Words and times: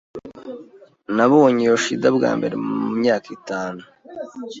Nabonye 1.15 1.63
Yoshida 1.71 2.07
bwa 2.17 2.31
mbere 2.37 2.55
mu 2.79 2.89
myaka 2.99 3.27
itanu. 3.37 3.81